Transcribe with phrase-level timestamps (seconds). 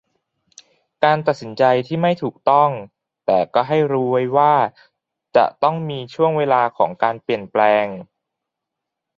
[1.03, 2.71] การตัดสินใจที่ไม่ถูกต้อง
[3.25, 4.53] แต่ก็ให้รู้ว่า
[5.35, 7.87] จะต้องมีช่วงเวลาของการเปลี่ยนแปลง